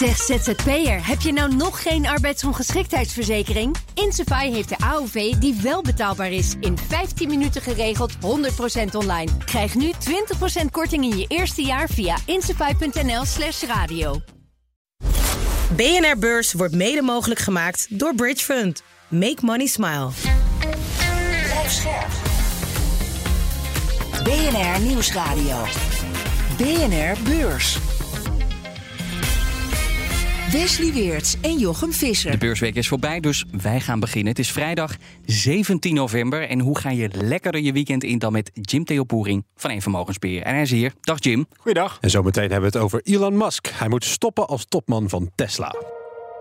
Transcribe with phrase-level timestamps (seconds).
[0.00, 3.76] Zeg ZZP'er, heb je nou nog geen arbeidsongeschiktheidsverzekering?
[3.94, 6.54] Insafai heeft de AOV die wel betaalbaar is.
[6.60, 8.18] In 15 minuten geregeld, 100%
[8.92, 9.30] online.
[9.44, 9.92] Krijg nu
[10.62, 14.20] 20% korting in je eerste jaar via insafai.nl slash radio.
[15.76, 18.82] BNR Beurs wordt mede mogelijk gemaakt door Bridge Fund.
[19.08, 20.08] Make money smile.
[24.24, 25.64] BNR Nieuwsradio.
[26.56, 27.78] BNR Beurs.
[30.52, 32.30] Wesley Weerts en Jochem Visser.
[32.30, 34.28] De beursweek is voorbij, dus wij gaan beginnen.
[34.28, 36.48] Het is vrijdag 17 november.
[36.48, 40.42] En hoe ga je lekkerder je weekend in dan met Jim Theopoering van Een Vermogensbeheer.
[40.42, 40.92] En hij is hier.
[41.00, 41.46] Dag Jim.
[41.56, 41.98] Goeiedag.
[42.00, 43.66] En zometeen hebben we het over Elon Musk.
[43.66, 45.74] Hij moet stoppen als topman van Tesla.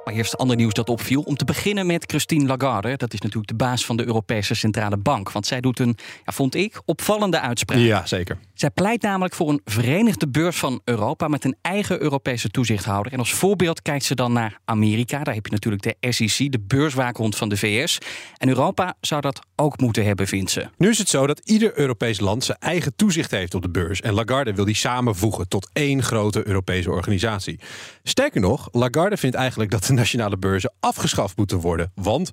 [0.10, 1.22] Maar eerst ander nieuws dat opviel.
[1.22, 2.98] Om te beginnen met Christine Lagarde.
[2.98, 5.32] Dat is natuurlijk de baas van de Europese Centrale Bank.
[5.32, 7.80] Want zij doet een, ja, vond ik, opvallende uitspraak.
[7.80, 8.38] Ja, zeker.
[8.54, 13.12] Zij pleit namelijk voor een verenigde beurs van Europa met een eigen Europese toezichthouder.
[13.12, 15.24] En als voorbeeld kijkt ze dan naar Amerika.
[15.24, 17.98] Daar heb je natuurlijk de SEC, de beurswaakhond van de VS.
[18.38, 20.68] En Europa zou dat ook moeten hebben, vindt ze.
[20.78, 24.02] Nu is het zo dat ieder Europees land zijn eigen toezicht heeft op de beurs.
[24.02, 27.60] En Lagarde wil die samenvoegen tot één grote Europese organisatie.
[28.04, 31.92] Sterker nog, Lagarde vindt eigenlijk dat de nationale beurzen afgeschaft moeten worden.
[31.96, 32.32] Want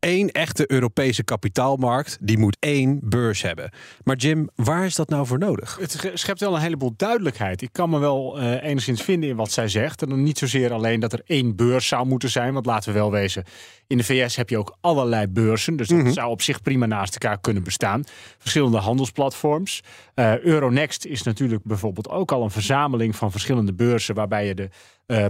[0.00, 3.70] één echte Europese kapitaalmarkt, die moet één beurs hebben.
[4.04, 5.76] Maar Jim, waar is dat nou voor nodig?
[5.80, 7.62] Het schept wel een heleboel duidelijkheid.
[7.62, 10.02] Ik kan me wel uh, enigszins vinden in wat zij zegt.
[10.02, 12.52] En dan niet zozeer alleen dat er één beurs zou moeten zijn.
[12.52, 13.44] Want laten we wel wezen,
[13.86, 15.76] in de VS heb je ook allerlei beurzen.
[15.76, 16.12] Dus dat mm -hmm.
[16.12, 18.04] zou op zich prima naast elkaar kunnen bestaan.
[18.38, 19.82] Verschillende handelsplatforms.
[20.14, 24.14] Uh, Euronext is natuurlijk bijvoorbeeld ook al een verzameling van verschillende beurzen.
[24.14, 24.68] Waarbij je de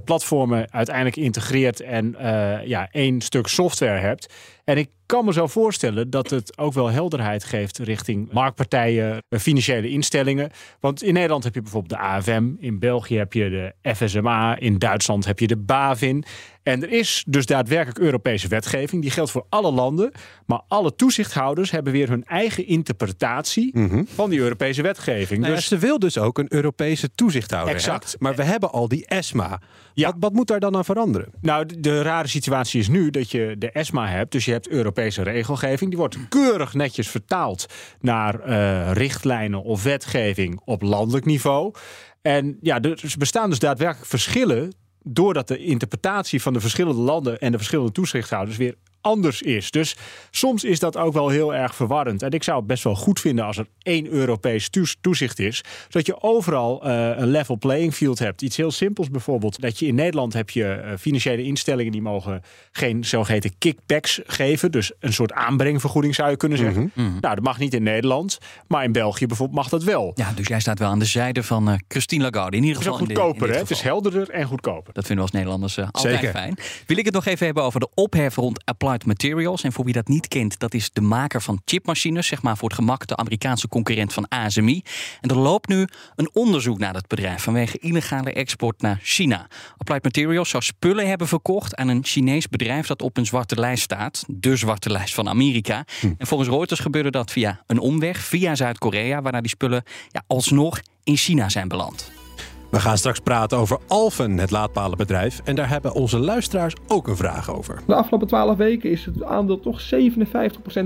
[0.05, 4.35] platformen uiteindelijk integreert en uh, ja, één stuk software hebt.
[4.65, 9.89] En ik kan me zo voorstellen dat het ook wel helderheid geeft richting marktpartijen, financiële
[9.89, 10.51] instellingen.
[10.81, 14.79] Want in Nederland heb je bijvoorbeeld de AFM, in België heb je de FSMA, in
[14.79, 16.25] Duitsland heb je de BaVin.
[16.63, 19.03] En er is dus daadwerkelijk Europese wetgeving.
[19.03, 20.13] Die geldt voor alle landen.
[20.47, 24.07] Maar alle toezichthouders hebben weer hun eigen interpretatie mm -hmm.
[24.07, 25.41] van die Europese wetgeving.
[25.41, 27.75] Nou, dus ze wil dus ook een Europese toezichthouder.
[27.75, 28.13] Exact.
[28.13, 28.17] Hè?
[28.19, 29.61] Maar we hebben al die ESMA.
[29.95, 30.07] Ja.
[30.07, 31.29] Wat, wat, moet daar dan aan veranderen?
[31.41, 34.33] Nou, de, de, rare situatie is nu dat je de ESMA hebt.
[34.33, 35.91] Dus je hebt Europese regelgeving.
[35.91, 37.67] Die wordt keurig netjes vertaald
[38.01, 41.75] naar uh, richtlijnen of wetgeving op landelijk niveau.
[42.23, 44.73] En ja, er bestaan dus daadwerkelijk verschillen
[45.03, 49.71] doordat de interpretatie van de verschillende landen en de verschillende toezichthouders weer anders is.
[49.71, 49.97] Dus
[50.31, 52.23] soms is dat ook wel heel erg verwarrend.
[52.23, 55.63] En ik zou het best wel goed vinden als er één Europees toezicht is.
[55.89, 58.43] Zodat je overal uh, een level playing field hebt.
[58.43, 59.61] Iets heel simpels bijvoorbeeld.
[59.61, 64.71] Dat je in Nederland heb je uh, financiële instellingen die mogen geen zogeheten kickbacks geven.
[64.71, 66.83] Dus een soort aanbrengvergoeding zou je kunnen zeggen.
[66.83, 67.19] Mm -hmm.
[67.21, 68.39] Nou, dat mag niet in Nederland.
[68.67, 70.13] Maar in België bijvoorbeeld mag dat wel.
[70.15, 72.57] Ja, dus jij staat wel aan de zijde van uh, Christine Lagarde.
[72.57, 72.99] In ieder geval.
[72.99, 73.57] Het is goedkoper, hè?
[73.57, 74.93] Het is helderder en goedkoper.
[74.93, 76.31] Dat vinden we als Nederlanders altijd Zeker.
[76.31, 76.59] fijn.
[76.87, 79.63] Wil ik het nog even hebben over de ophef rond Applied Materials.
[79.63, 82.69] En voor wie dat niet kent, dat is de maker van chipmachines, zeg maar voor
[82.69, 84.83] het gemak de Amerikaanse concurrent van ASMI.
[85.21, 85.87] En er loopt nu
[86.17, 89.47] een onderzoek naar dat bedrijf vanwege illegale export naar China.
[89.77, 93.83] Applied Materials zou spullen hebben verkocht aan een Chinees bedrijf dat op een zwarte lijst
[93.83, 95.85] staat, de zwarte lijst van Amerika.
[96.01, 96.13] Hm.
[96.19, 100.81] En volgens Reuters gebeurde dat via een omweg, via Zuid-Korea, waarna die spullen ja, alsnog
[101.05, 102.20] in China zijn beland.
[102.71, 105.41] We gaan straks praten over Alphen, het laadpalenbedrijf.
[105.45, 107.81] En daar hebben onze luisteraars ook een vraag over.
[107.87, 109.85] De afgelopen 12 weken is het aandeel toch 57%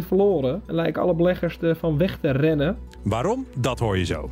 [0.06, 0.62] verloren.
[0.67, 2.78] En lijken alle beleggers ervan weg te rennen.
[3.03, 3.47] Waarom?
[3.55, 4.31] Dat hoor je zo.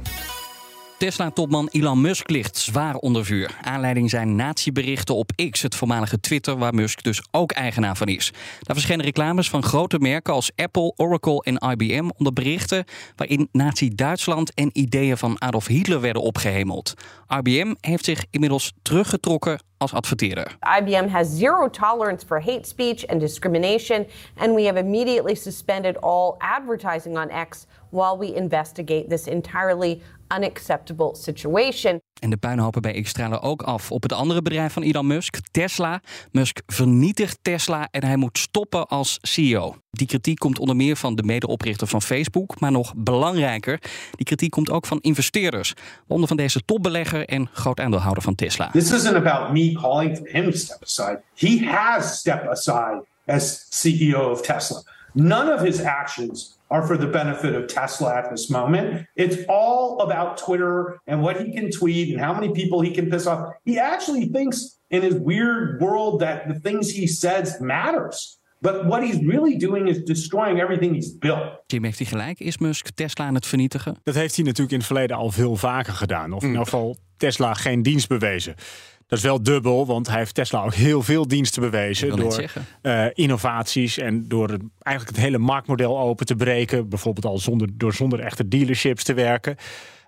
[1.02, 3.58] Tesla-topman Elon Musk ligt zwaar onder vuur.
[3.62, 8.32] Aanleiding zijn nazi-berichten op X, het voormalige Twitter, waar Musk dus ook eigenaar van is.
[8.60, 12.84] Daar verschenen reclames van grote merken als Apple, Oracle en IBM onder berichten
[13.16, 16.94] waarin nazi-Duitsland en ideeën van Adolf Hitler werden opgehemeld.
[17.28, 20.56] IBM heeft zich inmiddels teruggetrokken als adverteerder.
[20.78, 26.34] IBM has zero tolerance for hate speech and discrimination, and we have immediately suspended all
[26.38, 30.00] advertising on X while we investigate this entirely
[30.37, 32.00] unacceptable situation.
[32.20, 35.37] En de puinhopen bij X stralen ook af op het andere bedrijf van Elon Musk,
[35.50, 36.00] Tesla.
[36.31, 39.76] Musk vernietigt Tesla en hij moet stoppen als CEO.
[39.90, 43.79] Die kritiek komt onder meer van de medeoprichter van Facebook, maar nog belangrijker,
[44.11, 45.75] die kritiek komt ook van investeerders,
[46.06, 48.70] onder van deze topbelegger en groot aandeelhouder van Tesla.
[48.70, 51.20] This isn't about me calling for him to step aside.
[51.35, 54.82] He has stepped aside as CEO of Tesla.
[55.12, 59.06] None of his actions are for the benefit of Tesla at this moment.
[59.14, 63.10] It's all about Twitter and what he can tweet and how many people he can
[63.10, 63.40] piss off.
[63.64, 68.38] He actually thinks in his weird world that the things he says matters.
[68.60, 71.62] But what he's really doing is destroying everything he's built.
[71.66, 72.40] Jim heeft hij gelijk.
[72.40, 73.96] Is Musk Tesla aan het vernietigen?
[74.02, 76.32] Dat heeft hij natuurlijk in het verleden al veel vaker gedaan.
[76.32, 76.52] Of in mm.
[76.52, 78.54] ieder geval Tesla geen dienst bewezen.
[79.12, 82.17] Dat is wel dubbel, want hij heeft Tesla ook heel veel diensten bewezen.
[82.17, 82.44] Door
[82.82, 86.88] uh, innovaties en door het, eigenlijk het hele marktmodel open te breken.
[86.88, 89.56] Bijvoorbeeld al zonder, door zonder echte dealerships te werken.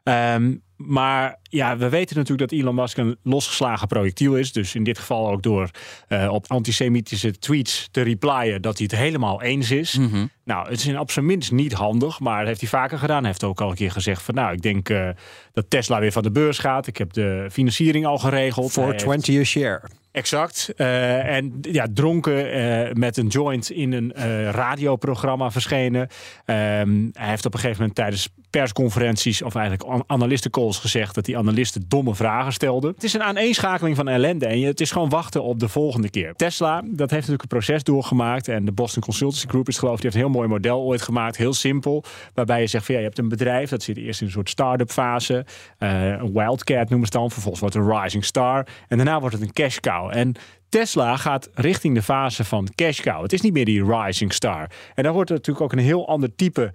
[0.03, 4.53] Um, maar ja, we weten natuurlijk dat Elon Musk een losgeslagen projectiel is.
[4.53, 5.71] Dus in dit geval ook door
[6.09, 9.99] uh, op antisemitische tweets te replyen dat hij het helemaal eens is.
[9.99, 13.19] Mm Nou, het is op zijn minst niet handig, maar dat heeft hij vaker gedaan.
[13.19, 15.09] Hij heeft ook al een keer gezegd van nou, ik denk uh,
[15.53, 16.87] dat Tesla weer van de beurs gaat.
[16.87, 18.73] Ik heb de financiering al geregeld.
[18.73, 19.83] Voor 20 a share.
[20.15, 20.73] Exact.
[20.77, 26.01] Uh, en ja, dronken uh, met een joint in een uh, radioprogramma verschenen.
[26.01, 31.39] Um, hij heeft op een gegeven moment tijdens persconferenties of eigenlijk analistencalls gezegd dat die
[31.39, 32.93] analisten domme vragen stelden.
[32.95, 36.35] Het is een aaneenschakeling van ellende en het is gewoon wachten op de volgende keer.
[36.35, 40.01] Tesla, dat heeft natuurlijk een proces doorgemaakt en de Boston Consultancy Group is geloof ik,
[40.01, 42.05] die heeft heel mooi model ooit gemaakt, heel simpel,
[42.35, 44.49] waarbij je zegt van ja, je hebt een bedrijf, dat zit eerst in een soort
[44.49, 45.47] start-up fase,
[45.79, 49.53] een wildcat noemen ze dan, vervolgens wordt een rising star en daarna wordt het een
[49.53, 50.11] cash cow.
[50.17, 50.35] En
[50.69, 53.23] Tesla gaat richting de fase van cash cow.
[53.23, 54.71] Het is niet meer die rising star.
[54.95, 56.73] En daar wordt er natuurlijk ook een heel ander type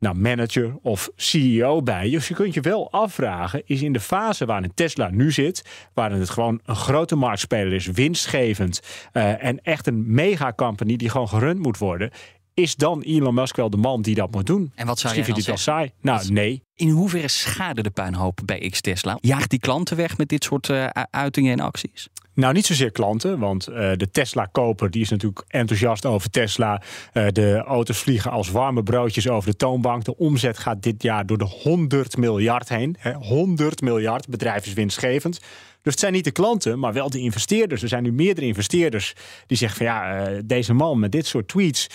[0.00, 2.10] nou, manager of CEO bij.
[2.10, 6.18] Dus je kunt je wel afvragen, is in de fase waarin Tesla nu zit, waarin
[6.18, 8.80] het gewoon een grote marktspeler is, winstgevend
[9.12, 12.10] uh, en echt een mega company die gewoon gerund moet worden,
[12.54, 14.72] is dan Elon Musk wel de man die dat moet doen?
[14.74, 15.58] En wat zou je dan zeggen?
[15.58, 15.90] saai?
[16.00, 16.62] Nou, nee.
[16.74, 19.18] In hoeverre schade de puinhoop bij X Tesla?
[19.20, 22.08] Jaagt die klanten weg met dit soort uh, uitingen en acties?
[22.34, 26.82] Nou, niet zozeer klanten, want uh, de Tesla-koper die is natuurlijk enthousiast over Tesla.
[27.12, 30.04] Uh, de auto's vliegen als warme broodjes over de toonbank.
[30.04, 32.96] De omzet gaat dit jaar door de 100 miljard heen.
[32.98, 35.40] Hè, 100 miljard, bedrijf is winstgevend.
[35.82, 37.82] Dus het zijn niet de klanten, maar wel de investeerders.
[37.82, 39.14] Er zijn nu meerdere investeerders
[39.46, 41.86] die zeggen van ja, uh, deze man met dit soort tweets,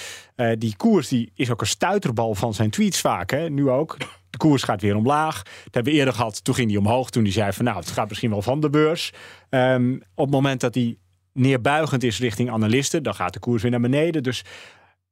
[0.57, 3.31] die koers die is ook een stuiterbal van zijn tweets vaak.
[3.31, 3.49] Hè?
[3.49, 3.97] Nu ook.
[4.29, 5.43] De koers gaat weer omlaag.
[5.43, 6.43] Dat hebben we eerder gehad.
[6.43, 7.09] Toen ging hij omhoog.
[7.09, 9.13] Toen hij zei van nou, het gaat misschien wel van de beurs.
[9.49, 10.97] Um, op het moment dat hij
[11.33, 14.23] neerbuigend is richting analisten, dan gaat de koers weer naar beneden.
[14.23, 14.43] Dus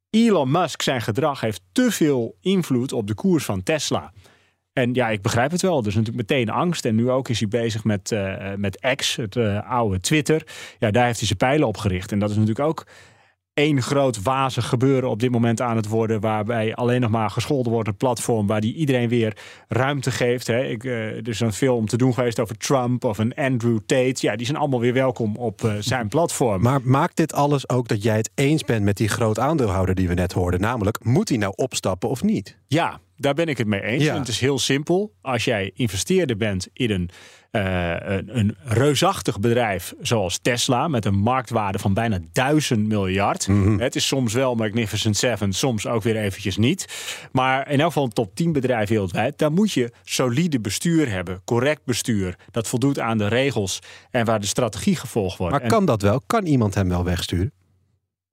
[0.09, 4.13] Elon Musk, zijn gedrag heeft te veel invloed op de koers van Tesla.
[4.73, 5.81] En ja, ik begrijp het wel.
[5.81, 6.85] Dus natuurlijk meteen angst.
[6.85, 10.43] En nu ook is hij bezig met, uh, met X, het uh, oude Twitter.
[10.79, 12.11] Ja, daar heeft hij zijn pijlen op gericht.
[12.11, 12.85] En dat is natuurlijk ook
[13.53, 16.19] één groot wazig gebeuren op dit moment aan het worden.
[16.19, 20.47] Waarbij alleen nog maar gescholden wordt een platform waar die iedereen weer ruimte geeft.
[20.47, 20.63] Hè.
[20.63, 24.15] Ik, uh, er is een film te doen geweest over Trump of een Andrew Tate.
[24.17, 26.61] Ja, die zijn allemaal weer welkom op uh, zijn platform.
[26.61, 30.07] Maar maakt dit alles ook dat jij het eens bent met die groot aandeelhouder die
[30.07, 30.61] we net hoorden?
[30.61, 32.57] Namelijk, moet hij nou opstappen of niet?
[32.67, 34.03] Ja, daar ben ik het mee eens.
[34.03, 34.17] Ja.
[34.17, 35.13] Het is heel simpel.
[35.21, 37.09] Als jij investeerder bent in een
[37.59, 43.47] een, een, reusachtig bedrijf zoals Tesla met een marktwaarde van bijna duizend miljard.
[43.47, 43.79] Mm -hmm.
[43.79, 46.85] Het is soms wel Magnificent Seven, soms ook weer eventjes niet.
[47.31, 49.38] Maar in elk geval een top 10 bedrijf wereldwijd.
[49.38, 52.35] Daar moet je solide bestuur hebben, correct bestuur.
[52.51, 53.79] Dat voldoet aan de regels
[54.11, 55.59] en waar de strategie gevolgd wordt.
[55.59, 56.21] Maar kan dat wel?
[56.27, 57.51] Kan iemand hem wel wegsturen?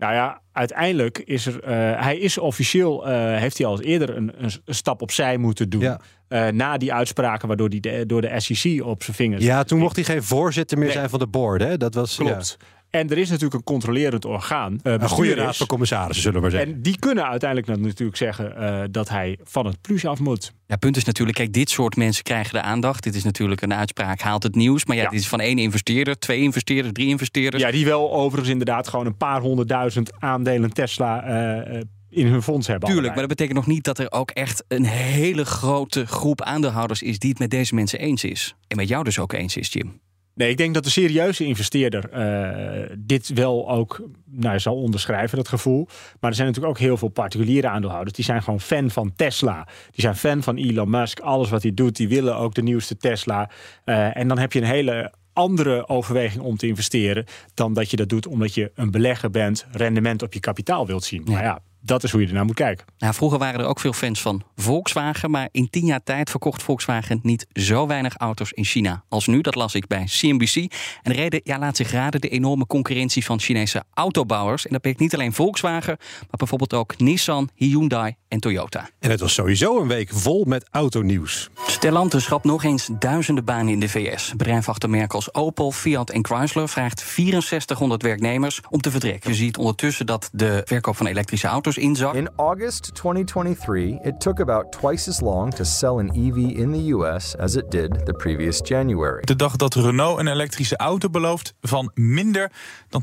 [0.00, 1.54] Nou ja, uiteindelijk is er.
[1.54, 3.08] Uh, hij is officieel.
[3.08, 5.80] Uh, heeft hij al eerder een, een, stap opzij moeten doen.
[5.80, 6.00] Ja.
[6.28, 9.44] Uh, na die uitspraken, waardoor hij de, door de SEC op zijn vingers.
[9.44, 10.96] Ja, toen mocht hij geen voorzitter meer nee.
[10.96, 11.62] zijn van de board.
[11.62, 11.76] Hè?
[11.76, 12.16] Dat was.
[12.16, 12.56] Klopt.
[12.58, 12.66] Ja.
[12.90, 14.72] En er is natuurlijk een controlerend orgaan.
[14.82, 16.74] Uh, een goede raad van commissarissen, zullen we maar zeggen.
[16.74, 20.52] En die kunnen uiteindelijk natuurlijk zeggen uh, dat hij van het plus af moet.
[20.66, 23.02] Ja, punt is natuurlijk, kijk, dit soort mensen krijgen de aandacht.
[23.02, 24.84] Dit is natuurlijk een uitspraak, haalt het nieuws.
[24.84, 25.08] Maar ja, ja.
[25.08, 27.62] dit is van één investeerder, twee investeerders, drie investeerders.
[27.62, 31.28] Ja, die wel overigens inderdaad gewoon een paar honderdduizend aandelen Tesla...
[31.68, 32.88] Uh, in hun fonds hebben.
[32.88, 33.28] Tuurlijk, allebei.
[33.28, 37.18] maar dat betekent nog niet dat er ook echt een hele grote groep aandeelhouders is
[37.18, 38.54] die het met deze mensen eens is.
[38.68, 40.00] En met jou dus ook eens is, Jim.
[40.34, 45.48] Nee, ik denk dat de serieuze investeerder uh, dit wel ook nou, zal onderschrijven, dat
[45.48, 45.86] gevoel.
[46.20, 48.16] Maar er zijn natuurlijk ook heel veel particuliere aandeelhouders.
[48.16, 49.64] Die zijn gewoon fan van Tesla.
[49.90, 51.20] Die zijn fan van Elon Musk.
[51.20, 53.50] Alles wat hij doet, die willen ook de nieuwste Tesla.
[53.84, 57.96] Uh, en dan heb je een hele andere overweging om te investeren dan dat je
[57.96, 61.22] dat doet omdat je een belegger bent, rendement op je kapitaal wilt zien.
[61.24, 62.86] Maar ja, dat is hoe je ernaar moet kijken.
[62.98, 66.62] Nou, vroeger waren er ook veel fans van Volkswagen, maar in tien jaar tijd verkocht
[66.62, 69.40] Volkswagen niet zo weinig auto's in China als nu.
[69.40, 70.56] Dat las ik bij CNBC.
[70.56, 70.70] En
[71.02, 74.66] de reden ja, laat zich raden de enorme concurrentie van Chinese autobouwers.
[74.66, 78.88] En dat betekent niet alleen Volkswagen, maar bijvoorbeeld ook Nissan, Hyundai en Toyota.
[78.98, 81.50] En het was sowieso een week vol met autonieuws.
[81.66, 84.32] Stellantis schrapt nog eens duizenden banen in de VS.
[84.36, 89.30] Bedrijf achter als Opel, Fiat en Chrysler vraagt 6400 werknemers om te vertrekken.
[89.30, 92.14] Je ziet ondertussen dat de verkoop van elektrische auto's inzak.
[92.14, 96.94] In August 2023, it took about twice as long to sell an EV in the
[96.94, 99.22] US as it did the previous January.
[99.22, 102.52] De dag dat Renault een elektrische auto belooft van minder
[102.88, 103.02] dan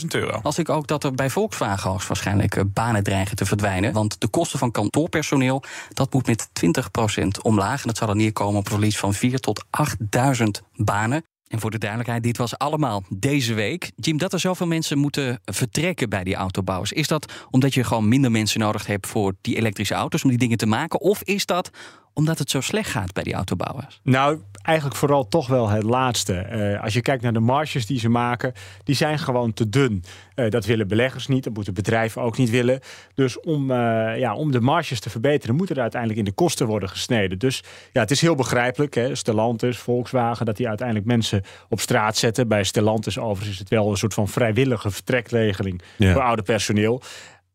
[0.00, 0.40] 20.000 euro.
[0.42, 3.92] Als ik ook dat er bij Volkswagen waarschijnlijk eh, banen dreigen te verdwijnen.
[3.92, 7.80] Want de kosten van kantoorpersoneel, dat moet met 20% omlaag.
[7.80, 10.44] En dat zal er neerkomen op een verlies van 4 tot 8.000
[10.76, 11.24] banen.
[11.48, 13.90] En voor de duidelijkheid, dit was allemaal deze week.
[13.96, 16.92] Jim, dat er zoveel mensen moeten vertrekken bij die autobouwers.
[16.92, 20.38] Is dat omdat je gewoon minder mensen nodig hebt voor die elektrische auto's om die
[20.38, 21.00] dingen te maken?
[21.00, 21.70] Of is dat
[22.12, 24.00] omdat het zo slecht gaat bij die autobouwers?
[24.02, 24.38] Nou,
[24.68, 26.46] eigenlijk vooral toch wel het laatste.
[26.52, 28.52] Uh, als je kijkt naar de marges die ze maken,
[28.84, 30.04] die zijn gewoon te dun.
[30.34, 32.80] Uh, dat willen beleggers niet, dat moeten bedrijven ook niet willen.
[33.14, 36.66] Dus om, uh, ja, om de marges te verbeteren, moeten er uiteindelijk in de kosten
[36.66, 37.38] worden gesneden.
[37.38, 38.94] Dus ja, het is heel begrijpelijk.
[38.94, 39.14] Hè?
[39.14, 42.48] Stellantis, Volkswagen, dat die uiteindelijk mensen op straat zetten.
[42.48, 46.12] Bij Stellantis overigens is het wel een soort van vrijwillige vertrekregeling ja.
[46.12, 47.02] voor oude personeel.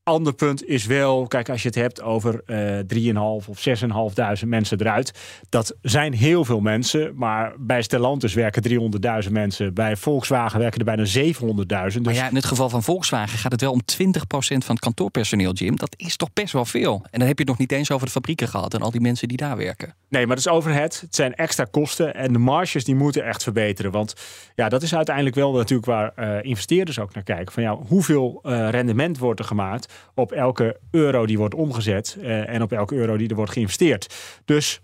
[0.05, 3.67] Ander punt is wel, kijk, als je het hebt over uh, 3.500 of
[4.41, 5.13] 6.500 mensen eruit.
[5.49, 7.11] Dat zijn heel veel mensen.
[7.15, 8.91] Maar bij Stellantis werken
[9.25, 9.73] 300.000 mensen.
[9.73, 11.93] Bij Volkswagen werken er bijna 700.000.
[11.93, 11.99] Dus...
[11.99, 14.07] Maar ja, in het geval van Volkswagen gaat het wel om 20%
[14.37, 15.75] van het kantoorpersoneel, Jim.
[15.75, 17.05] Dat is toch best wel veel.
[17.11, 19.01] En dan heb je het nog niet eens over de fabrieken gehad en al die
[19.01, 19.95] mensen die daar werken.
[20.09, 20.99] Nee, maar dat is overhead.
[21.01, 22.15] Het zijn extra kosten.
[22.15, 23.91] En de marges die moeten echt verbeteren.
[23.91, 24.13] Want
[24.55, 27.53] ja, dat is uiteindelijk wel natuurlijk waar uh, investeerders ook naar kijken.
[27.53, 32.49] Van ja, hoeveel uh, rendement wordt er gemaakt op elke euro die wordt omgezet uh,
[32.49, 34.15] en op elke euro die er wordt geïnvesteerd.
[34.45, 34.81] Dus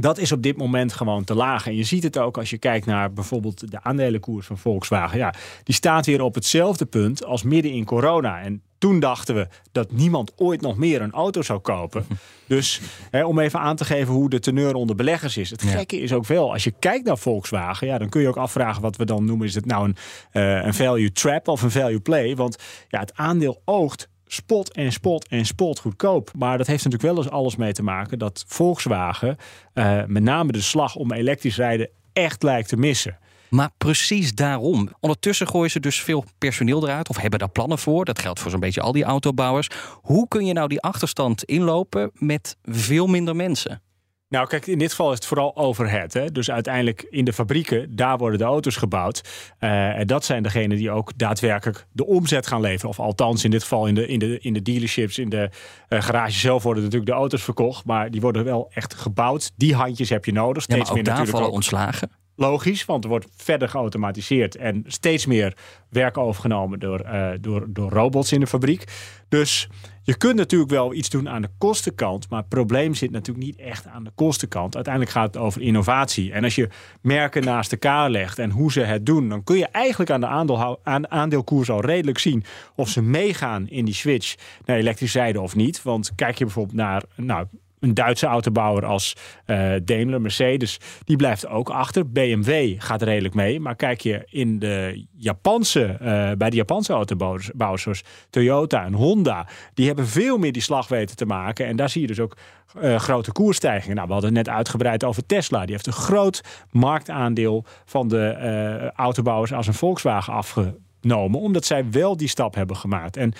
[0.00, 1.66] dat is op dit moment gewoon te laag.
[1.66, 5.18] En je ziet het ook als je kijkt naar bijvoorbeeld de aandelenkoers van Volkswagen.
[5.18, 8.40] Ja, die staat weer op hetzelfde punt als midden in corona.
[8.40, 12.06] En toen dachten we dat niemand ooit nog meer een auto zou kopen.
[12.46, 15.50] Dus hè, om even aan te geven hoe de teneur onder beleggers is.
[15.50, 18.36] Het gekke is ook wel, als je kijkt naar Volkswagen, ja, dan kun je ook
[18.36, 19.46] afvragen wat we dan noemen.
[19.46, 19.96] Is het nou een,
[20.32, 22.36] uh, een value trap of een value play?
[22.36, 22.56] Want
[22.88, 26.30] ja, het aandeel oogt spot en spot en spot goedkoop.
[26.36, 29.36] Maar dat heeft natuurlijk wel eens alles mee te maken dat Volkswagen
[29.74, 33.18] uh, met name de slag om elektrisch rijden echt lijkt te missen.
[33.50, 34.88] Maar precies daarom.
[35.00, 38.04] Ondertussen gooien ze dus veel personeel eruit of hebben daar plannen voor.
[38.04, 39.68] Dat geldt voor zo'n beetje al die autobouwers.
[40.02, 43.82] Hoe kun je nou die achterstand inlopen met veel minder mensen?
[44.28, 46.12] Nou, kijk, in dit geval is het vooral overhead.
[46.12, 46.32] Hè?
[46.32, 49.28] Dus uiteindelijk in de fabrieken, daar worden de auto's gebouwd.
[49.60, 52.90] Uh, en dat zijn degenen die ook daadwerkelijk de omzet gaan leveren.
[52.90, 55.50] Of althans, in dit geval in de, in de, in de dealerships, in de
[55.88, 57.84] uh, garage zelf worden natuurlijk de auto's verkocht.
[57.84, 59.52] Maar die worden wel echt gebouwd.
[59.56, 60.62] Die handjes heb je nodig.
[60.62, 61.54] Steeds ja, maar ook meer daar natuurlijk vallen ook.
[61.54, 62.10] ontslagen.
[62.40, 65.56] Logisch, want er wordt verder geautomatiseerd en steeds meer
[65.88, 68.84] werk overgenomen door, uh, door, door robots in de fabriek.
[69.28, 69.68] Dus
[70.02, 73.56] je kunt natuurlijk wel iets doen aan de kostenkant, maar het probleem zit natuurlijk niet
[73.56, 74.74] echt aan de kostenkant.
[74.74, 76.32] Uiteindelijk gaat het over innovatie.
[76.32, 76.68] En als je
[77.00, 80.76] merken naast elkaar legt en hoe ze het doen, dan kun je eigenlijk aan de
[80.82, 85.56] aan, aandeelkoers al redelijk zien of ze meegaan in die switch naar elektrisch rijden of
[85.56, 85.82] niet.
[85.82, 87.46] Want kijk je bijvoorbeeld naar, nou,
[87.80, 89.16] een Duitse autobouwer als
[89.46, 92.10] uh, Daimler, Mercedes, die blijft ook achter.
[92.10, 93.60] BMW gaat redelijk mee.
[93.60, 99.48] Maar kijk je in de Japanse, uh, bij de Japanse autobouwers, zoals Toyota en Honda,
[99.74, 101.66] die hebben veel meer die slag weten te maken.
[101.66, 102.36] En daar zie je dus ook
[102.80, 103.96] uh, grote koersstijgingen.
[103.96, 105.60] Nou, we hadden het net uitgebreid over Tesla.
[105.60, 112.16] Die heeft een groot marktaandeel van de autobouwers als een Volkswagen afgenomen, omdat zij wel
[112.16, 113.16] die stap hebben gemaakt.
[113.16, 113.32] En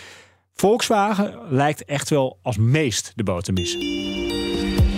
[0.61, 3.79] Volkswagen lijkt echt wel als meest de boot te missen.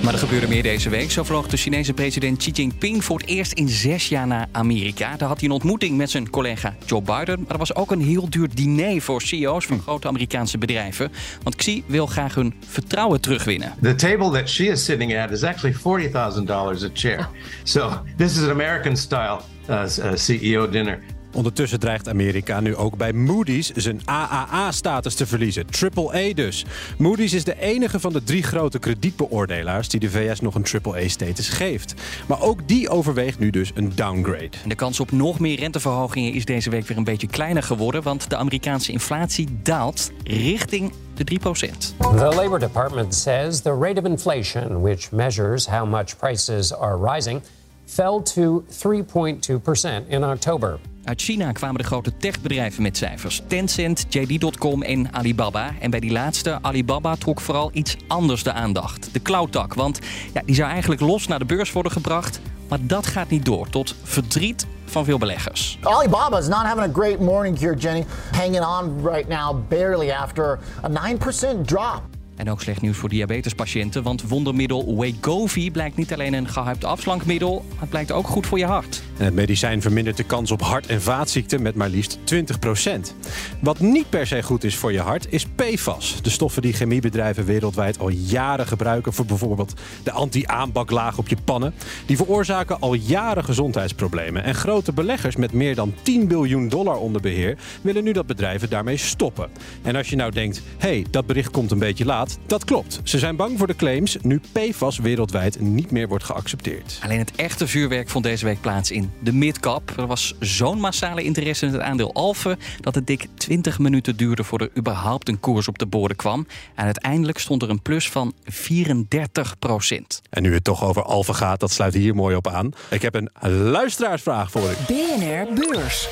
[0.02, 1.10] Maar er gebeurde meer deze week.
[1.10, 5.16] Zo vloog de Chinese president Xi Jinping voor het eerst in zes jaar naar Amerika.
[5.16, 7.40] Daar had hij een ontmoeting met zijn collega Joe Biden.
[7.40, 11.12] Maar er was ook een heel duur diner voor CEO's van grote Amerikaanse bedrijven.
[11.42, 13.74] Want Xi wil graag hun vertrouwen terugwinnen.
[13.82, 15.76] The table that Xi is sitting at is actually
[16.10, 17.28] $40,000 a chair.
[17.62, 21.19] So this is an American style uh, uh CEO dinner.
[21.32, 25.66] Ondertussen dreigt Amerika nu ook bij Moody's zijn AAA-status te verliezen.
[25.94, 26.64] AAA dus.
[26.98, 31.48] Moody's is de enige van de drie grote kredietbeoordelaars die de VS nog een AAA-status
[31.48, 31.94] geeft.
[32.26, 34.50] Maar ook die overweegt nu dus een downgrade.
[34.66, 38.30] De kans op nog meer renteverhogingen is deze week weer een beetje kleiner geworden, want
[38.30, 41.96] de Amerikaanse inflatie daalt richting de 3%.
[41.98, 47.42] The Labor Department says the rate of inflation, which measures how much prices are rising,
[47.84, 50.78] fell to 3.2% in October.
[51.04, 53.42] Uit China kwamen de grote techbedrijven met cijfers.
[53.46, 55.72] Tencent, JD.com en Alibaba.
[55.80, 59.08] En bij die laatste, Alibaba, trok vooral iets anders de aandacht.
[59.12, 59.98] De cloudtak, want
[60.32, 62.40] ja, die zou eigenlijk los naar de beurs worden gebracht.
[62.68, 65.78] Maar dat gaat niet door, tot verdriet van veel beleggers.
[65.82, 68.04] Alibaba is not having a great morning here, Jenny.
[68.32, 72.02] Hanging on right now barely after a 9% drop.
[72.36, 77.64] En ook slecht nieuws voor diabetespatiënten, want wondermiddel Wegovy blijkt niet alleen een gehyped afslankmiddel,
[77.68, 79.02] maar het blijkt ook goed voor je hart.
[79.20, 83.14] Het medicijn vermindert de kans op hart- en vaatziekten met maar liefst 20%.
[83.60, 86.22] Wat niet per se goed is voor je hart, is PFAS.
[86.22, 91.74] De stoffen die chemiebedrijven wereldwijd al jaren gebruiken voor bijvoorbeeld de anti-aanbaklaag op je pannen.
[92.06, 94.44] Die veroorzaken al jaren gezondheidsproblemen.
[94.44, 98.70] En grote beleggers met meer dan 10 biljoen dollar onder beheer willen nu dat bedrijven
[98.70, 99.50] daarmee stoppen.
[99.82, 103.00] En als je nou denkt, hé, hey, dat bericht komt een beetje laat dat klopt.
[103.02, 106.98] Ze zijn bang voor de claims nu PFAS wereldwijd niet meer wordt geaccepteerd.
[107.02, 109.92] Alleen het echte vuurwerk vond deze week plaats in De midcap.
[109.96, 114.44] Er was zo'n massale interesse in het aandeel Alphen dat het dik 20 minuten duurde
[114.44, 116.46] voor er überhaupt een koers op de borden kwam.
[116.74, 120.22] En uiteindelijk stond er een plus van 34 procent.
[120.30, 122.70] En nu het toch over Alphen gaat, dat sluit hier mooi op aan.
[122.90, 124.74] Ik heb een luisteraarsvraag voor u.
[124.86, 126.08] BNR Beurs.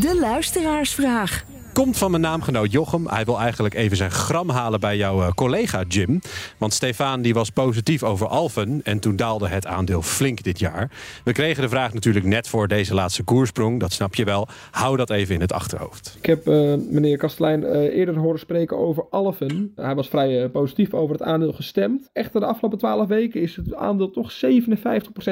[0.00, 1.44] De luisteraarsvraag
[1.82, 3.06] komt van mijn naamgenoot Jochem.
[3.08, 6.20] Hij wil eigenlijk even zijn gram halen bij jouw eh, collega Jim.
[6.58, 8.80] Want Stefan die was positief over Alphen.
[8.84, 10.90] En toen daalde het aandeel flink dit jaar.
[11.24, 13.80] We kregen de vraag natuurlijk net voor deze laatste koersprong.
[13.80, 14.48] Dat snap je wel.
[14.70, 16.16] Hou dat even in het achterhoofd.
[16.18, 19.72] Ik heb uh, meneer Kastelein uh, eerder horen spreken over Alphen.
[19.74, 22.10] Hij was vrij positief over het aandeel gestemd.
[22.12, 24.36] Echter de afgelopen 12 weken is het aandeel toch 57%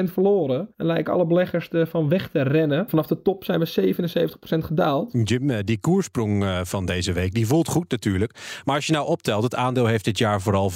[0.03, 0.69] verloren.
[0.77, 2.89] En lijken alle beleggers ervan weg te rennen.
[2.89, 5.11] Vanaf de top zijn we 77% gedaald.
[5.23, 7.33] Jim, die koersprong eh, van deze week.
[7.33, 8.61] Die voelt goed natuurlijk.
[8.65, 10.73] Maar als je nou optelt, het aandeel heeft dit jaar vooral 45%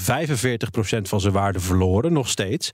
[1.01, 2.71] van zijn waarde verloren, nog steeds.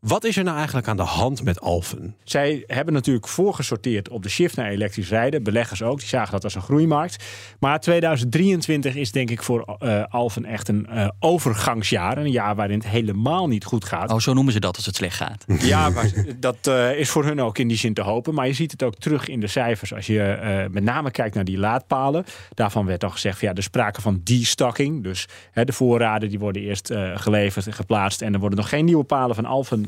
[0.00, 2.14] Wat is er nou eigenlijk aan de hand met Alphen?
[2.24, 5.42] Zij hebben natuurlijk voorgesorteerd op de shift naar elektrisch rijden.
[5.42, 7.24] Beleggers ook, die zagen dat als een groeimarkt.
[7.60, 12.18] Maar 2023 is denk ik voor uh, Alphen echt een uh, overgangsjaar.
[12.18, 14.10] Een jaar waarin het helemaal niet goed gaat.
[14.10, 15.44] Oh, zo noemen ze dat als het slecht gaat.
[15.68, 18.34] Ja, maar dat uh, is voor hun ook in die zin te hopen.
[18.34, 19.94] Maar je ziet het ook terug in de cijfers.
[19.94, 22.24] Als je met name kijkt naar die laadpalen.
[22.54, 25.02] Daarvan werd al gezegd, ja, er sprake van destocking.
[25.02, 28.22] Dus hè, de voorraden die worden eerst geleverd en geplaatst.
[28.22, 29.87] En er worden nog geen nieuwe palen van Alphen uh,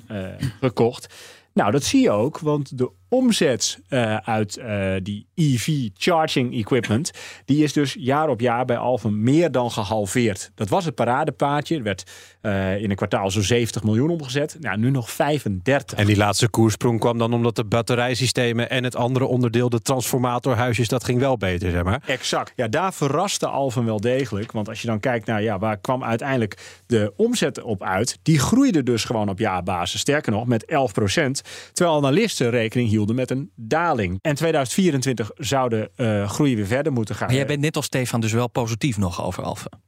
[0.60, 1.14] gekocht.
[1.52, 7.10] Nou, dat zie je ook, want de omzet uh, uit uh, die EV charging equipment,
[7.44, 10.50] die is dus jaar op jaar bij Alphen meer dan gehalveerd.
[10.54, 11.76] Dat was het paradepaadje.
[11.76, 12.10] Er werd
[12.42, 14.56] uh, in een kwartaal zo'n 70 miljoen omgezet.
[14.60, 15.98] Nou, nu nog 35.
[15.98, 20.88] En die laatste koersprong kwam dan omdat de batterijsystemen en het andere onderdeel, de transformatorhuisjes,
[20.88, 22.02] dat ging wel beter, zeg maar.
[22.06, 22.52] Exact.
[22.56, 24.52] Ja, daar verraste Alphen wel degelijk.
[24.52, 28.38] Want als je dan kijkt naar ja, waar kwam uiteindelijk de omzet op uit, die
[28.38, 30.00] groeide dus gewoon op jaarbasis.
[30.00, 31.42] Sterker nog, met 11 procent.
[31.72, 34.18] Terwijl analisten rekening hielden met een daling.
[34.22, 37.26] En 2024 zou de uh, groei weer verder moeten gaan.
[37.26, 39.82] Maar jij bent net als Stefan dus wel positief nog over Alphen.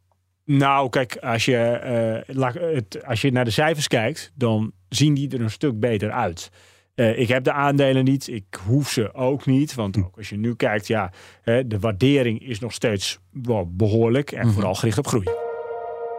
[0.44, 5.30] Nou, kijk, als je, uh, het, als je naar de cijfers kijkt, dan zien die
[5.30, 6.50] er een stuk beter uit.
[6.94, 9.74] Uh, ik heb de aandelen niet, ik hoef ze ook niet.
[9.74, 11.12] Want ook als je nu kijkt, ja,
[11.44, 15.41] de waardering is nog steeds wel behoorlijk en vooral gericht op groei.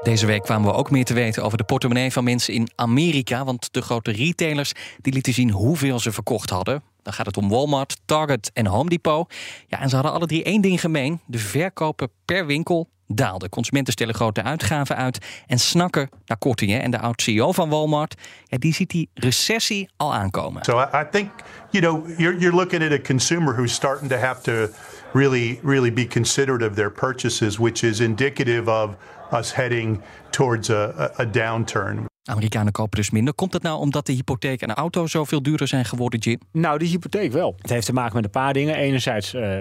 [0.03, 3.45] Deze week kwamen we ook meer te weten over de portemonnee van mensen in Amerika.
[3.45, 6.83] Want de grote retailers die lieten zien hoeveel ze verkocht hadden.
[7.01, 9.33] Dan gaat het om Walmart, Target en Home Depot.
[9.67, 11.19] Ja, en ze hadden alle drie één ding gemeen.
[11.25, 13.49] De verkopen per winkel daalden.
[13.49, 16.81] Consumenten stellen grote uitgaven uit en snakken naar kortingen.
[16.81, 20.63] En de oud-CEO van Walmart, ja, die ziet die recessie al aankomen.
[20.63, 21.29] So I think,
[21.69, 24.73] you know, you're, you're looking at a consumer who's starting to have to
[25.13, 28.89] really, really be considerate of their purchases, which is indicative of
[29.33, 32.05] us heading towards a, a downturn.
[32.23, 33.33] Amerikanen kopen dus minder.
[33.33, 36.39] Komt dat nou omdat de hypotheek en de auto zoveel duurder zijn geworden, Jim?
[36.51, 37.55] Nou, die hypotheek wel.
[37.57, 38.75] Het heeft te maken met een paar dingen.
[38.75, 39.59] Enerzijds, uh,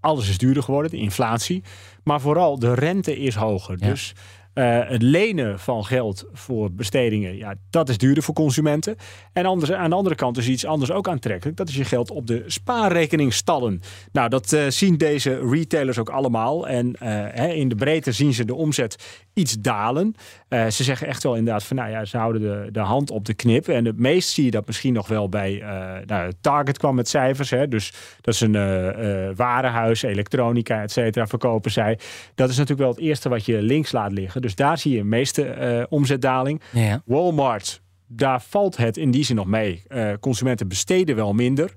[0.00, 1.62] alles is duurder geworden, de inflatie.
[2.04, 3.76] Maar vooral, de rente is hoger.
[3.78, 3.86] Ja.
[3.86, 4.14] Dus
[4.54, 8.96] uh, het lenen van geld voor bestedingen, ja, dat is duurder voor consumenten.
[9.32, 11.56] En anders, aan de andere kant is iets anders ook aantrekkelijk.
[11.56, 13.80] Dat is je geld op de spaarrekening stallen.
[14.12, 16.68] Nou, dat uh, zien deze retailers ook allemaal.
[16.68, 16.98] En uh,
[17.30, 20.14] hè, in de breedte zien ze de omzet iets dalen.
[20.48, 23.34] ze zeggen echt wel inderdaad van, nou ja, ze houden de, de hand op de
[23.34, 23.68] knip.
[23.68, 25.62] En het meest zie je dat misschien nog wel bij
[26.06, 27.50] nou, Target kwam met cijfers.
[27.50, 31.98] Hè, dus dat is een warenhuis, elektronica, et cetera, verkopen zij.
[32.34, 34.41] Dat is natuurlijk wel het eerste wat je links laat liggen.
[34.42, 36.60] Dus daar zie je de meeste uh, omzetdaling.
[36.70, 37.02] Ja.
[37.04, 39.82] Walmart, daar valt het in die zin nog mee.
[39.88, 41.72] Uh, consumenten besteden wel minder.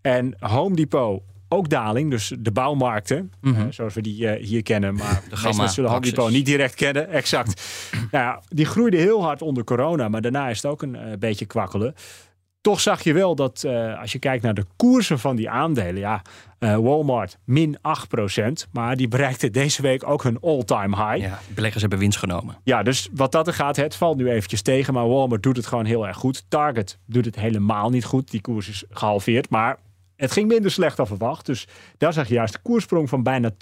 [0.00, 2.10] En Home Depot, ook daling.
[2.10, 3.66] Dus de bouwmarkten, mm -hmm.
[3.66, 4.94] uh, zoals we die uh, hier kennen.
[4.94, 7.08] Maar de meeste zullen Home Depot niet direct kennen.
[7.08, 7.62] Exact.
[8.12, 10.08] nou ja, die groeide heel hard onder corona.
[10.08, 11.94] Maar daarna is het ook een beetje kwakkelen.
[12.60, 16.00] Toch zag je wel dat uh, als je kijkt naar de koersen van die aandelen,
[16.00, 16.22] ja,
[16.58, 17.80] uh, Walmart min 8%,
[18.72, 21.26] maar die bereikte deze week ook hun all-time high.
[21.26, 22.56] Ja, beleggers hebben winst genomen.
[22.64, 25.66] Ja, dus wat dat er gaat, het valt nu eventjes tegen, maar Walmart doet het
[25.66, 26.44] gewoon heel erg goed.
[26.48, 29.78] Target doet het helemaal niet goed, die koers is gehalveerd, maar
[30.20, 31.46] het ging minder slecht dan verwacht.
[31.46, 33.54] Dus daar zag je juist een koersprong van bijna 20%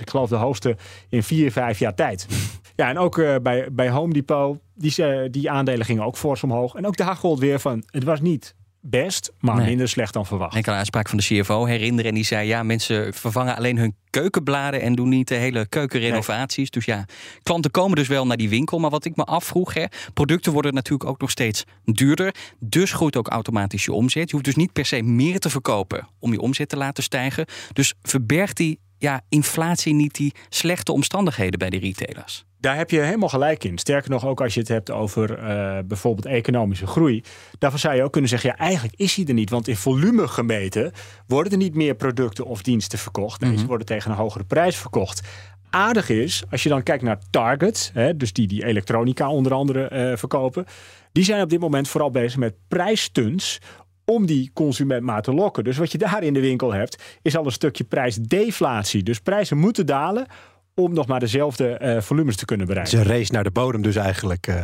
[0.00, 0.76] Ik geloof de hoogste
[1.08, 2.26] in 4, 5 jaar tijd.
[2.76, 6.42] ja, en ook uh, bij, bij Home Depot, die, uh, die aandelen gingen ook fors
[6.42, 6.74] omhoog.
[6.74, 8.54] En ook daar gold weer van, het was niet
[8.86, 9.66] best, maar nee.
[9.66, 10.56] minder slecht dan verwacht.
[10.56, 12.46] Ik kan een uitspraak van de CFO herinneren en die zei...
[12.46, 14.80] ja, mensen vervangen alleen hun keukenbladen...
[14.80, 16.70] en doen niet de hele keukenrenovaties.
[16.70, 16.84] Nee.
[16.84, 17.04] Dus ja,
[17.42, 18.78] klanten komen dus wel naar die winkel.
[18.78, 22.34] Maar wat ik me afvroeg, hè, producten worden natuurlijk ook nog steeds duurder.
[22.58, 24.26] Dus groeit ook automatisch je omzet.
[24.26, 27.46] Je hoeft dus niet per se meer te verkopen om je omzet te laten stijgen.
[27.72, 32.44] Dus verbergt die ja, inflatie niet die slechte omstandigheden bij de retailers?
[32.64, 33.78] Daar heb je helemaal gelijk in.
[33.78, 37.22] Sterker nog, ook als je het hebt over uh, bijvoorbeeld economische groei.
[37.58, 39.50] Daarvan zou je ook kunnen zeggen, ja, eigenlijk is hij er niet.
[39.50, 40.92] Want in volume gemeten
[41.26, 43.40] worden er niet meer producten of diensten verkocht.
[43.40, 43.64] Nee, mm -hmm.
[43.64, 45.28] ze worden tegen een hogere prijs verkocht.
[45.70, 49.90] Aardig is, als je dan kijkt naar Target, hè, dus die die elektronica onder andere
[49.92, 50.64] uh, verkopen.
[51.12, 53.60] Die zijn op dit moment vooral bezig met prijsstunts
[54.04, 55.64] om die consument maar te lokken.
[55.64, 59.02] Dus wat je daar in de winkel hebt, is al een stukje prijsdeflatie.
[59.02, 60.26] Dus prijzen moeten dalen
[60.74, 62.98] om nog maar dezelfde uh, volumes te kunnen bereiken.
[62.98, 64.46] Het is een race naar de bodem dus eigenlijk.
[64.46, 64.54] Uh...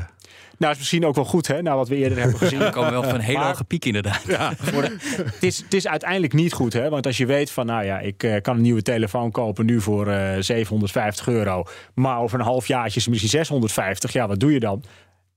[0.59, 2.59] Nou, is misschien ook wel goed, hè, na wat we eerder hebben gezien.
[2.59, 4.23] We komen wel van een hele hoge piek inderdaad.
[4.27, 7.67] Ja, de, het, is, het is uiteindelijk niet goed, hè, want als je weet van,
[7.67, 10.07] nou ja, ik uh, kan een nieuwe telefoon kopen nu voor
[10.39, 14.85] 750 euro, maar over een half jaartje is misschien 650, ja, wat doe je dan?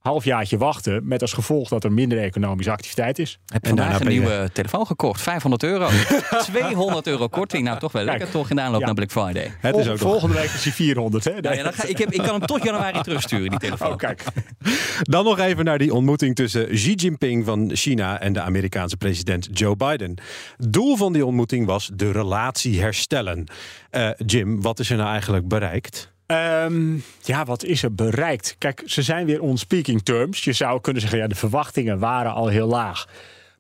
[0.03, 1.07] Halfjaartje wachten.
[1.07, 3.39] Met als gevolg dat er minder economische activiteit is.
[3.45, 4.49] Heb je vandaag een nieuwe je...
[4.53, 5.21] telefoon gekocht.
[5.21, 5.89] 500 euro.
[6.43, 7.63] 200 euro korting.
[7.63, 8.85] Nou, toch wel lekker toch in de aanloop ja.
[8.85, 9.53] naar Black Friday.
[9.59, 11.23] Het is ook Volgende week is hij 400.
[11.23, 11.41] Hè?
[11.41, 13.91] Nou ja, ga, ik, heb, ik kan hem tot januari terugsturen, die telefoon.
[13.91, 14.23] Oh, kijk.
[15.01, 19.49] Dan nog even naar die ontmoeting tussen Xi Jinping van China en de Amerikaanse president
[19.51, 20.17] Joe Biden.
[20.57, 23.45] Doel van die ontmoeting was de relatie herstellen.
[23.91, 26.12] Uh, Jim, wat is er nou eigenlijk bereikt?
[26.34, 28.56] Um, ja, wat is er bereikt?
[28.58, 30.43] Kijk, ze zijn weer on speaking terms.
[30.43, 33.08] Je zou kunnen zeggen, ja, de verwachtingen waren al heel laag.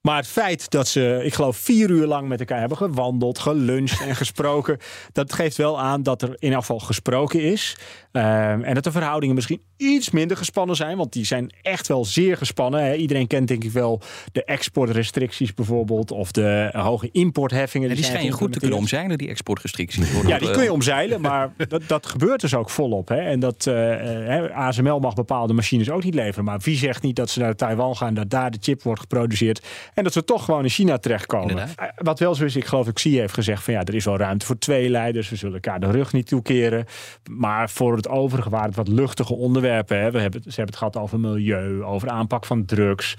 [0.01, 4.01] Maar het feit dat ze, ik geloof, vier uur lang met elkaar hebben gewandeld, geluncht
[4.01, 4.77] en gesproken.
[5.11, 7.77] dat geeft wel aan dat er in elk geval gesproken is.
[8.11, 10.97] Um, en dat de verhoudingen misschien iets minder gespannen zijn.
[10.97, 12.83] Want die zijn echt wel zeer gespannen.
[12.83, 12.95] Hè.
[12.95, 16.11] Iedereen kent denk ik wel de exportrestricties bijvoorbeeld.
[16.11, 17.89] Of de hoge importheffingen.
[17.89, 20.11] En die, die schijnen goed te kunnen omzeilen, die exportrestricties.
[20.27, 21.21] Ja, die kun je omzeilen.
[21.21, 23.07] Maar dat, dat gebeurt dus ook volop.
[23.07, 23.19] Hè.
[23.19, 26.43] En dat uh, ASML mag bepaalde machines ook niet leveren.
[26.43, 28.13] Maar wie zegt niet dat ze naar Taiwan gaan.
[28.13, 29.65] Dat daar de chip wordt geproduceerd.
[29.93, 31.49] En dat ze toch gewoon in China terechtkomen.
[31.49, 31.91] Inderdaad.
[31.95, 34.17] Wat wel zo is, ik geloof dat Xi heeft gezegd van ja, er is wel
[34.17, 35.29] ruimte voor twee leiders.
[35.29, 36.85] We zullen elkaar de rug niet toekeren.
[37.31, 39.72] Maar voor het overige waren het wat luchtige onderwerpen.
[39.73, 40.11] Hè.
[40.11, 43.15] We hebben, ze hebben het gehad over milieu, over aanpak van drugs.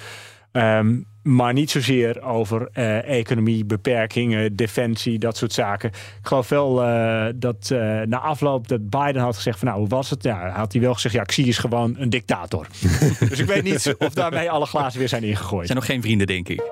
[0.52, 5.88] Um, maar niet zozeer over uh, economie, beperkingen, defensie, dat soort zaken.
[5.88, 9.88] Ik geloof wel uh, dat uh, na afloop dat Biden had gezegd van nou, hoe
[9.88, 10.22] was het?
[10.22, 12.66] Ja, had hij wel gezegd, ja, Xi is gewoon een dictator.
[13.28, 15.66] dus ik weet niet of daarmee alle glazen weer zijn ingegooid.
[15.66, 16.62] zijn nog geen vrienden, denk ik.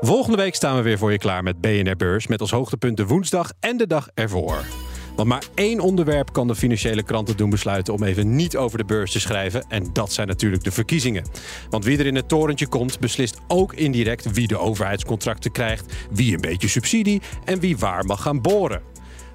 [0.00, 2.26] Volgende week staan we weer voor je klaar met BNR Beurs.
[2.26, 4.64] Met als hoogtepunt de woensdag en de dag ervoor.
[5.20, 8.84] Want maar één onderwerp kan de financiële kranten doen besluiten om even niet over de
[8.84, 9.64] beurs te schrijven.
[9.68, 11.24] En dat zijn natuurlijk de verkiezingen.
[11.70, 16.34] Want wie er in het torentje komt, beslist ook indirect wie de overheidscontracten krijgt, wie
[16.34, 18.89] een beetje subsidie en wie waar mag gaan boren.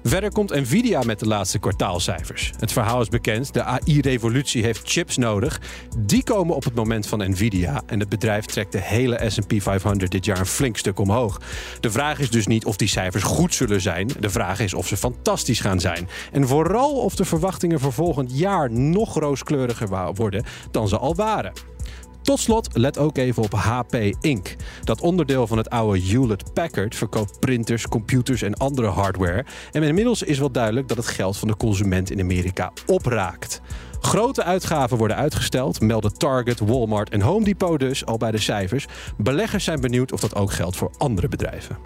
[0.06, 2.52] Verder komt Nvidia met de laatste kwartaalcijfers.
[2.58, 5.60] Het verhaal is bekend, de AI-revolutie heeft chips nodig.
[5.98, 10.10] Die komen op het moment van Nvidia en het bedrijf trekt de hele S&P 500
[10.10, 11.40] dit jaar een flink stuk omhoog.
[11.80, 14.86] De vraag is dus niet of die cijfers goed zullen zijn, de vraag is of
[14.86, 16.08] ze fantastisch gaan zijn.
[16.32, 21.52] En vooral of de verwachtingen voor volgend jaar nog rooskleuriger worden dan ze al waren.
[22.26, 24.56] Tot slot, let ook even op HP Inc.
[24.84, 29.44] Dat onderdeel van het oude Hewlett Packard verkoopt printers, computers en andere hardware.
[29.72, 33.60] En inmiddels is wel duidelijk dat het geld van de consument in Amerika opraakt.
[34.00, 38.86] Grote uitgaven worden uitgesteld, melden Target, Walmart en Home Depot dus al bij de cijfers.
[39.16, 41.78] Beleggers zijn benieuwd of dat ook geldt voor andere bedrijven.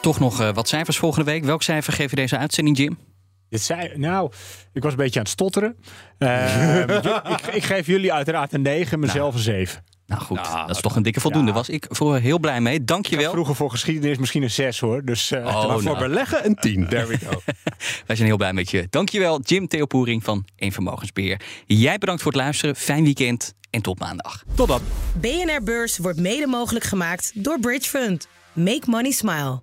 [0.00, 1.44] Toch nog uh, wat cijfers volgende week.
[1.44, 3.13] Welk cijfer geef je deze uitzending, Jim?
[3.54, 4.32] Dit zei, nou,
[4.72, 5.76] ik was een beetje aan het stotteren.
[6.18, 9.34] Uh, ik, ik, geef jullie uiteraard een 9, mezelf nou.
[9.34, 9.84] een 7.
[10.06, 11.50] Nou goed, nou, dat is toch een dikke voldoende.
[11.50, 11.56] Ja.
[11.56, 12.84] Was ik voor heel blij mee.
[12.84, 13.30] Dankjewel.
[13.30, 15.04] Vroeger voor geschiedenis misschien een 6 hoor.
[15.04, 15.98] Dus uh, oh, maar voor nou.
[15.98, 16.88] beleggen een 10.
[16.88, 17.40] There we go.
[18.06, 18.86] Wij zijn heel blij met je.
[18.90, 21.40] Dankjewel Jim Theopoering van Eén Vermogensbeheer.
[21.66, 22.76] Jij bedankt voor het luisteren.
[22.76, 24.44] Fijn weekend en tot maandag.
[24.54, 24.80] Tot dan.
[25.20, 28.28] BNR Beurs wordt mede mogelijk gemaakt door Bridge Fund.
[28.52, 29.62] Make money smile.